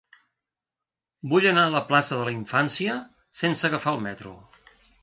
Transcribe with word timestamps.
Vull 1.33 1.45
anar 1.51 1.67
a 1.67 1.75
la 1.77 1.83
plaça 1.91 2.17
de 2.23 2.27
la 2.31 2.35
Infància 2.39 2.99
sense 3.43 3.71
agafar 3.71 3.97
el 3.97 4.07
metro. 4.11 4.37